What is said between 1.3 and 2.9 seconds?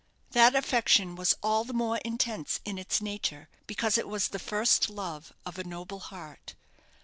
all the more intense in